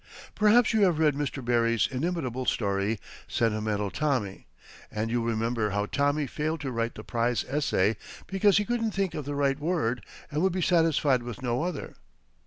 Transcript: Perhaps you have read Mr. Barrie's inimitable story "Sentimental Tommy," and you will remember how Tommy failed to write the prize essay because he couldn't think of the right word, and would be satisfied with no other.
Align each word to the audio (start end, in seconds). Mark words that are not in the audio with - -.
Perhaps 0.33 0.73
you 0.73 0.81
have 0.81 0.97
read 0.97 1.13
Mr. 1.13 1.45
Barrie's 1.45 1.85
inimitable 1.85 2.47
story 2.47 2.99
"Sentimental 3.27 3.91
Tommy," 3.91 4.47
and 4.89 5.11
you 5.11 5.21
will 5.21 5.29
remember 5.29 5.69
how 5.69 5.85
Tommy 5.85 6.25
failed 6.25 6.59
to 6.61 6.71
write 6.71 6.95
the 6.95 7.03
prize 7.03 7.45
essay 7.47 7.95
because 8.25 8.57
he 8.57 8.65
couldn't 8.65 8.93
think 8.95 9.13
of 9.13 9.25
the 9.25 9.35
right 9.35 9.59
word, 9.59 10.03
and 10.31 10.41
would 10.41 10.53
be 10.53 10.59
satisfied 10.63 11.21
with 11.21 11.43
no 11.43 11.61
other. 11.61 11.93